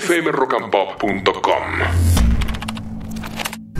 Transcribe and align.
fmrockandpop.com. 0.00 1.62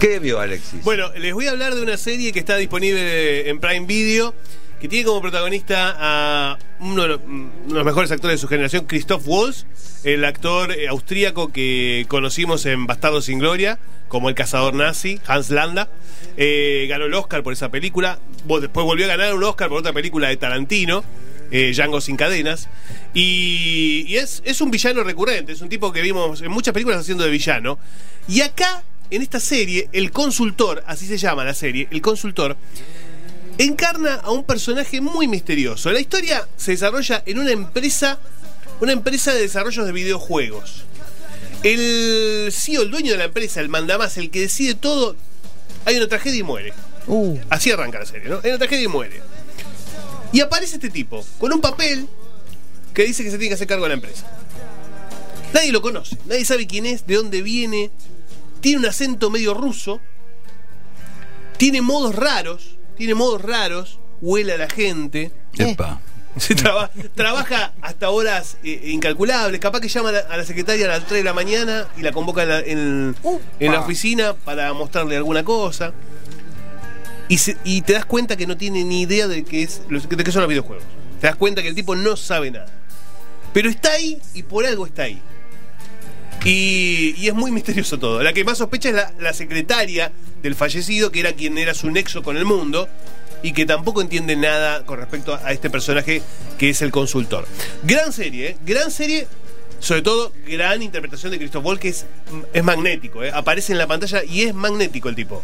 ¿Qué 0.01 0.19
vio 0.19 0.41
Alexis? 0.41 0.83
Bueno, 0.83 1.13
les 1.15 1.35
voy 1.35 1.47
a 1.47 1.51
hablar 1.51 1.75
de 1.75 1.83
una 1.83 1.99
serie 1.99 2.33
que 2.33 2.39
está 2.39 2.57
disponible 2.57 3.51
en 3.51 3.61
Prime 3.61 3.87
Video, 3.87 4.35
que 4.81 4.89
tiene 4.89 5.05
como 5.05 5.21
protagonista 5.21 5.95
a 5.99 6.59
uno 6.81 7.03
de 7.03 7.09
los, 7.09 7.21
uno 7.27 7.51
de 7.67 7.75
los 7.75 7.85
mejores 7.85 8.11
actores 8.11 8.37
de 8.37 8.41
su 8.41 8.49
generación, 8.49 8.87
Christoph 8.87 9.27
Waltz, 9.27 9.67
el 10.05 10.25
actor 10.25 10.73
eh, 10.73 10.89
austríaco 10.89 11.53
que 11.53 12.07
conocimos 12.09 12.65
en 12.65 12.87
Bastardo 12.87 13.21
sin 13.21 13.39
Gloria, 13.39 13.79
como 14.09 14.31
el 14.31 14.35
cazador 14.35 14.73
nazi, 14.73 15.21
Hans 15.27 15.51
Landa. 15.51 15.91
Eh, 16.39 16.87
ganó 16.89 17.05
el 17.07 17.15
Oscar 17.15 17.43
por 17.43 17.53
esa 17.53 17.71
película, 17.71 18.21
después 18.61 18.87
volvió 18.87 19.05
a 19.05 19.09
ganar 19.09 19.35
un 19.35 19.45
Oscar 19.45 19.69
por 19.69 19.79
otra 19.79 19.93
película 19.93 20.29
de 20.29 20.39
Tarantino. 20.39 21.05
Eh, 21.51 21.73
Django 21.75 22.01
sin 22.01 22.17
cadenas 22.17 22.69
y, 23.15 24.05
y 24.09 24.17
es, 24.17 24.43
es 24.45 24.61
un 24.61 24.71
villano 24.71 25.03
recurrente, 25.03 25.53
es 25.53 25.61
un 25.61 25.69
tipo 25.69 25.93
que 25.93 26.03
vimos 26.03 26.43
en 26.43 26.51
muchas 26.51 26.73
películas 26.73 27.01
haciendo 27.01 27.25
de 27.25 27.31
villano 27.31 27.79
y 28.29 28.41
acá 28.41 28.85
en 29.11 29.23
esta 29.23 29.41
serie 29.41 29.89
el 29.93 30.11
consultor, 30.11 30.83
así 30.87 31.07
se 31.07 31.19
llama 31.19 31.45
la 31.45 31.55
serie, 31.55 31.89
el 31.91 32.01
consultor 32.01 32.57
encarna 33.59 34.17
a 34.17 34.31
un 34.31 34.45
personaje 34.45 35.01
muy 35.01 35.29
misterioso. 35.29 35.91
La 35.93 36.01
historia 36.01 36.47
se 36.57 36.73
desarrolla 36.73 37.23
en 37.27 37.39
una 37.39 37.53
empresa, 37.53 38.19
una 38.81 38.93
empresa 38.93 39.33
de 39.33 39.41
desarrollos 39.41 39.87
de 39.87 39.93
videojuegos. 39.93 40.85
El 41.63 42.51
CEO, 42.53 42.83
el 42.83 42.91
dueño 42.91 43.13
de 43.13 43.19
la 43.19 43.25
empresa, 43.25 43.61
el 43.61 43.69
mandamás, 43.69 44.19
el 44.19 44.31
que 44.31 44.41
decide 44.41 44.75
todo, 44.75 45.17
hay 45.85 45.97
una 45.97 46.07
tragedia 46.07 46.39
y 46.39 46.43
muere. 46.43 46.73
Uh, 47.07 47.39
Así 47.49 47.71
arranca 47.71 48.01
la 48.01 48.07
serie, 48.07 48.29
¿no? 48.29 48.41
Hay 48.43 48.51
una 48.51 48.59
tragedia 48.59 48.85
y 48.85 48.89
muere. 48.89 49.21
Y 50.33 50.41
aparece 50.41 50.77
este 50.77 50.91
tipo, 50.91 51.25
con 51.39 51.53
un 51.53 51.61
papel 51.61 52.07
que 52.95 53.05
dice 53.05 53.23
que 53.25 53.31
se 53.31 53.39
tiene 53.39 53.49
que 53.51 53.55
hacer 53.55 53.67
cargo 53.67 53.85
de 53.85 53.89
la 53.91 53.95
empresa. 53.95 54.27
Nadie 55.55 55.73
lo 55.73 55.81
conoce, 55.81 56.17
nadie 56.27 56.45
sabe 56.45 56.67
quién 56.67 56.87
es, 56.87 57.07
de 57.07 57.15
dónde 57.17 57.43
viene. 57.43 57.91
Tiene 58.61 58.79
un 58.81 58.87
acento 58.87 59.31
medio 59.31 59.55
ruso. 59.55 60.01
Tiene 61.57 61.81
modos 61.81 62.15
raros, 62.15 62.77
tiene 62.97 63.15
modos 63.15 63.41
raros, 63.41 63.99
huele 64.21 64.53
a 64.55 64.59
la 64.59 64.69
gente. 64.69 65.33
Epa. 65.57 66.01
Se 66.37 66.55
traba- 66.55 66.91
trabaja 67.15 67.73
hasta 67.81 68.11
horas 68.11 68.59
eh, 68.63 68.83
incalculables. 68.93 69.59
Capaz 69.59 69.81
que 69.81 69.89
llama 69.89 70.11
a 70.11 70.13
la, 70.13 70.19
a 70.19 70.37
la 70.37 70.45
secretaria 70.45 70.85
a 70.85 70.89
las 70.89 71.07
3 71.07 71.21
de 71.21 71.25
la 71.25 71.33
mañana 71.33 71.89
y 71.97 72.03
la 72.03 72.13
convoca 72.13 72.43
en 72.43 72.49
la, 72.51 72.61
en- 72.61 73.17
en 73.59 73.73
la 73.73 73.81
oficina 73.81 74.35
para 74.35 74.71
mostrarle 74.75 75.17
alguna 75.17 75.45
cosa. 75.45 75.95
Y, 77.29 77.39
se- 77.39 77.57
y 77.65 77.83
te 77.83 77.93
das 77.95 78.05
cuenta 78.05 78.37
que 78.37 78.47
no 78.47 78.57
tiene 78.57 78.85
ni 78.85 79.03
idea 79.03 79.27
de 79.27 79.45
qué, 79.45 79.63
es, 79.63 79.83
de 79.89 80.25
qué 80.25 80.33
son 80.33 80.43
los 80.43 80.49
videojuegos. 80.49 80.85
Te 81.21 81.27
das 81.27 81.37
cuenta 81.37 81.63
que 81.63 81.69
el 81.69 81.75
tipo 81.75 81.97
no 81.97 82.17
sabe 82.17 82.51
nada. 82.51 82.67
Pero 83.53 83.69
está 83.71 83.93
ahí 83.93 84.21
y 84.35 84.43
por 84.43 84.67
algo 84.67 84.87
está 84.87 85.05
ahí. 85.05 85.21
Y, 86.45 87.27
es 87.27 87.35
muy 87.35 87.51
misterioso 87.53 87.99
todo. 87.99 88.23
La 88.23 88.33
que 88.33 88.45
más 88.45 88.59
sospecha 88.59 88.89
es 88.91 88.95
la, 88.95 89.13
la 89.19 89.33
secretaria 89.33 90.13
del 90.43 90.55
fallecido, 90.55 91.11
que 91.11 91.21
era 91.21 91.33
quien 91.33 91.59
era 91.59 91.75
su 91.75 91.91
nexo 91.91 92.23
con 92.23 92.37
el 92.37 92.45
mundo, 92.45 92.89
y 93.43 93.53
que 93.53 93.67
tampoco 93.67 94.01
entiende 94.01 94.37
nada 94.37 94.85
con 94.87 94.99
respecto 94.99 95.35
a 95.43 95.53
este 95.53 95.71
personaje 95.71 96.23
que 96.59 96.71
es 96.71 96.83
el 96.83 96.91
consultor. 96.93 97.47
Gran 97.83 98.13
serie, 98.13 98.51
¿eh? 98.51 98.57
gran 98.65 98.91
serie, 98.91 99.27
sobre 99.81 100.03
todo 100.03 100.33
gran 100.47 100.83
interpretación 100.83 101.31
de 101.33 101.39
Christoph 101.39 101.65
Waltz, 101.65 101.81
que 101.81 101.89
es, 101.89 102.07
es 102.53 102.65
magnético, 102.65 103.23
¿eh? 103.23 103.31
aparece 103.33 103.73
en 103.73 103.79
la 103.79 103.87
pantalla 103.87 104.23
y 104.25 104.43
es 104.43 104.55
magnético 104.55 105.09
el 105.09 105.15
tipo. 105.15 105.43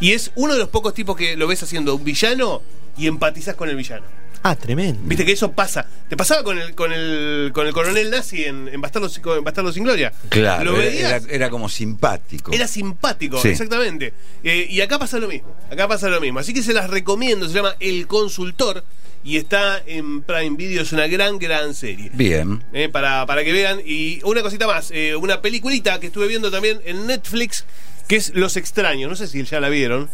Y 0.00 0.12
es 0.12 0.30
uno 0.34 0.52
de 0.54 0.58
los 0.60 0.68
pocos 0.68 0.94
tipos 0.94 1.16
que 1.16 1.36
lo 1.36 1.46
ves 1.46 1.62
haciendo 1.62 1.94
un 1.94 2.04
villano 2.04 2.62
y 2.96 3.06
empatizas 3.06 3.54
con 3.54 3.68
el 3.68 3.76
villano. 3.76 4.04
ah, 4.42 4.56
tremendo. 4.56 5.00
Viste 5.04 5.24
que 5.26 5.32
eso 5.32 5.52
pasa. 5.52 5.86
Te 6.08 6.16
pasaba 6.16 6.42
con 6.42 6.58
el, 6.58 6.74
con 6.74 6.92
el, 6.92 7.50
con 7.52 7.66
el 7.66 7.72
coronel 7.74 8.10
nazi 8.10 8.44
en, 8.44 8.68
en 8.68 8.80
Bastardo, 8.80 9.08
en 9.36 9.44
Bastardo 9.44 9.72
sin 9.72 9.84
Gloria. 9.84 10.12
Claro, 10.30 10.72
Lo 10.72 10.80
era, 10.80 10.90
veías, 10.90 11.24
era- 11.24 11.34
era 11.34 11.50
como 11.50 11.68
simpático. 11.68 12.50
era 12.52 12.66
simpático, 12.66 13.40
Sí. 13.40 13.48
exactamente. 13.48 14.12
Eh, 14.42 14.66
y 14.70 14.80
acá 14.80 14.98
pasa 14.98 15.18
lo 15.18 15.28
mismo. 15.28 15.54
Acá 15.70 15.86
pasa 15.88 16.08
lo 16.08 16.20
mismo. 16.20 16.38
Así 16.40 16.54
que 16.54 16.62
se 16.62 16.72
las 16.72 16.88
recomiendo. 16.88 17.46
Se 17.48 17.54
llama 17.54 17.74
El 17.80 18.06
Consultor. 18.06 18.82
Y 19.22 19.36
está 19.36 19.82
en 19.86 20.22
Prime 20.22 20.56
Video. 20.56 20.82
Es 20.82 20.92
una 20.92 21.06
gran, 21.06 21.38
gran 21.38 21.74
serie. 21.74 22.10
Bien. 22.14 22.64
Eh, 22.72 22.88
para, 22.88 23.26
para 23.26 23.44
que 23.44 23.52
vean. 23.52 23.80
Y 23.84 24.20
una 24.24 24.42
cosita 24.42 24.66
más. 24.66 24.90
eh, 24.92 25.14
una 25.16 25.42
peliculita 25.42 26.00
que 26.00 26.06
estuve 26.06 26.26
viendo 26.26 26.50
también 26.50 26.80
en 26.84 27.06
Netflix. 27.06 27.64
Que 28.08 28.16
es 28.16 28.32
Los 28.34 28.56
Extraños. 28.56 29.08
No 29.10 29.16
sé 29.16 29.26
si 29.28 29.42
ya 29.44 29.60
la 29.60 29.68
vieron. 29.68 30.08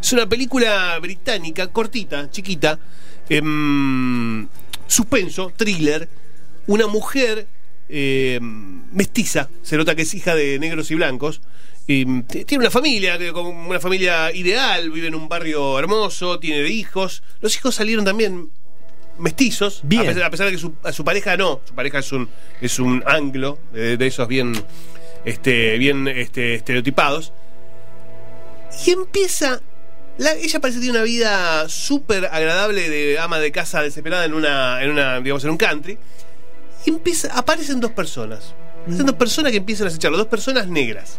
Es 0.00 0.12
una 0.12 0.28
película 0.28 0.98
británica, 1.00 1.68
cortita, 1.68 2.30
chiquita. 2.30 2.78
em, 3.28 4.46
suspenso, 4.86 5.52
thriller. 5.56 6.08
Una 6.66 6.86
mujer 6.86 7.46
em, 7.88 8.82
mestiza. 8.92 9.48
Se 9.62 9.76
nota 9.76 9.94
que 9.94 10.02
es 10.02 10.14
hija 10.14 10.34
de 10.34 10.58
negros 10.58 10.90
y 10.90 10.94
blancos. 10.94 11.40
Y, 11.86 12.04
mm, 12.04 12.22
tiene 12.24 12.58
una 12.64 12.70
familia, 12.70 13.18
como 13.32 13.68
una 13.68 13.80
familia 13.80 14.32
ideal, 14.32 14.90
vive 14.90 15.08
en 15.08 15.14
un 15.14 15.28
barrio 15.28 15.78
hermoso, 15.78 16.38
tiene 16.38 16.68
hijos. 16.68 17.22
Los 17.40 17.56
hijos 17.56 17.74
salieron 17.74 18.04
también 18.04 18.50
mestizos, 19.18 19.80
Bien. 19.84 20.02
A, 20.02 20.06
pesar, 20.06 20.22
a 20.24 20.30
pesar 20.30 20.46
de 20.46 20.52
que 20.52 20.58
su, 20.58 20.74
a 20.82 20.92
su 20.92 21.04
pareja 21.04 21.36
no, 21.36 21.60
su 21.64 21.74
pareja 21.74 21.98
es 21.98 22.12
un, 22.12 22.28
es 22.60 22.78
un 22.78 23.02
anglo, 23.06 23.58
de 23.72 24.06
esos 24.06 24.26
bien, 24.26 24.54
este, 25.24 25.76
bien 25.78 26.08
este, 26.08 26.54
estereotipados. 26.54 27.32
Y 28.86 28.90
empieza. 28.92 29.60
la- 30.18 30.32
ella 30.34 30.60
parece 30.60 30.78
que 30.78 30.84
tiene 30.84 30.98
una 30.98 31.04
vida 31.04 31.68
súper 31.68 32.26
agradable 32.26 32.88
de 32.88 33.18
ama 33.18 33.38
de 33.38 33.52
casa 33.52 33.82
desesperada 33.82 34.24
en 34.24 34.32
una, 34.34 34.82
en 34.82 34.90
una, 34.90 35.20
digamos, 35.20 35.44
en 35.44 35.50
un 35.50 35.56
country. 35.58 35.98
Y 36.86 36.90
empieza, 36.90 37.36
aparecen 37.36 37.80
dos 37.80 37.92
personas. 37.92 38.54
Aparecen 38.82 39.06
dos 39.06 39.16
personas 39.16 39.52
que 39.52 39.58
empiezan 39.58 39.86
a 39.86 39.90
acecharla, 39.90 40.16
dos 40.18 40.26
personas 40.26 40.66
negras. 40.68 41.18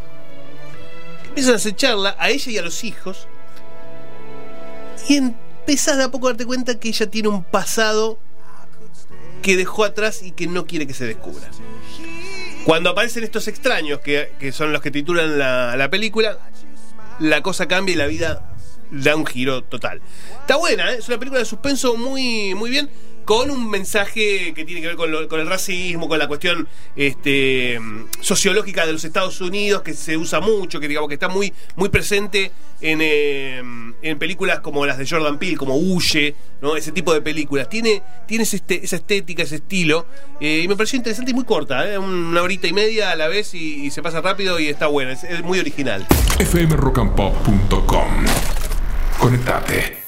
Empiezan 1.33 1.53
a 1.53 1.55
acecharla 1.55 2.15
a 2.19 2.29
ella 2.29 2.51
y 2.51 2.57
a 2.59 2.61
los 2.61 2.83
hijos. 2.83 3.27
Y 5.09 5.17
empezás 5.17 5.97
de 5.97 6.03
a 6.03 6.11
poco 6.11 6.27
a 6.27 6.29
darte 6.29 6.45
cuenta 6.45 6.79
que 6.79 6.89
ella 6.89 7.09
tiene 7.09 7.29
un 7.29 7.43
pasado 7.43 8.19
que 9.41 9.57
dejó 9.57 9.83
atrás 9.83 10.21
y 10.21 10.29
que 10.29 10.45
no 10.45 10.67
quiere 10.67 10.85
que 10.85 10.93
se 10.93 11.07
descubra. 11.07 11.49
Cuando 12.65 12.91
aparecen 12.91 13.23
estos 13.23 13.47
extraños, 13.47 13.99
que, 14.01 14.33
que 14.39 14.51
son 14.51 14.71
los 14.71 14.83
que 14.83 14.91
titulan 14.91 15.39
la, 15.39 15.75
la 15.75 15.89
película, 15.89 16.37
la 17.17 17.41
cosa 17.41 17.67
cambia 17.67 17.93
y 17.93 17.97
la 17.97 18.05
vida 18.05 18.53
da 18.91 19.15
un 19.15 19.25
giro 19.25 19.63
total. 19.63 20.01
Está 20.41 20.57
buena, 20.57 20.93
¿eh? 20.93 20.97
es 20.99 21.07
una 21.07 21.17
película 21.17 21.39
de 21.39 21.45
suspenso 21.45 21.97
muy, 21.97 22.53
muy 22.53 22.69
bien, 22.69 22.91
con 23.23 23.49
un 23.51 23.69
mensaje 23.69 24.53
que 24.53 24.65
tiene 24.65 24.81
que 24.81 24.87
ver 24.87 24.95
con, 24.95 25.39
el 25.39 25.47
racismo, 25.47 26.07
con 26.07 26.19
la 26.19 26.27
cuestión 26.27 26.67
este, 26.95 27.79
sociológica 28.21 28.85
de 28.85 28.93
los 28.93 29.03
Estados 29.03 29.39
Unidos, 29.41 29.81
que 29.81 29.93
se 29.93 30.17
usa 30.17 30.39
mucho, 30.39 30.79
que 30.79 30.87
digamos 30.87 31.07
que 31.09 31.15
está 31.15 31.27
muy, 31.29 31.53
muy 31.75 31.89
presente 31.89 32.51
en, 32.81 32.99
eh, 33.01 33.61
en 34.01 34.19
películas 34.19 34.59
como 34.59 34.85
las 34.85 34.97
de 34.97 35.07
Jordan 35.07 35.37
Peele, 35.39 35.57
como 35.57 35.75
Huye, 35.77 36.35
ese 36.77 36.91
tipo 36.91 37.13
de 37.13 37.21
películas. 37.21 37.69
Tiene, 37.69 38.01
tiene 38.27 38.43
este- 38.43 38.83
esa 38.83 38.95
estética, 38.97 39.43
ese 39.43 39.55
estilo, 39.55 40.05
eh, 40.39 40.61
y 40.63 40.67
me 40.67 40.75
pareció 40.75 40.97
interesante 40.97 41.31
y 41.31 41.33
muy 41.33 41.45
corta, 41.45 41.89
¿eh? 41.91 41.97
una 41.97 42.41
horita 42.41 42.67
y 42.67 42.73
media 42.73 43.11
a 43.11 43.15
la 43.15 43.27
vez 43.27 43.53
y, 43.53 43.85
y 43.85 43.91
se 43.91 44.01
pasa 44.01 44.21
rápido 44.21 44.59
y 44.59 44.67
está 44.67 44.87
buena, 44.87 45.11
es- 45.13 45.23
es 45.23 45.41
muy 45.43 45.59
original. 45.59 46.05
fmrockandpop.com. 46.39 48.25
Conectate. 49.19 50.02